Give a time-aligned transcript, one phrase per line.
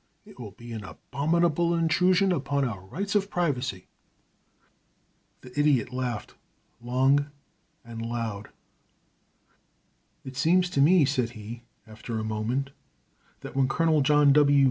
[0.25, 3.85] It will be an abominable intrusion upon our rights of privacy."
[5.41, 6.33] The Idiot laughed
[6.81, 7.29] long
[7.85, 8.49] and loud.
[10.25, 12.71] "It seems to me," said he, after a moment,
[13.41, 14.59] "that when Colonel John W.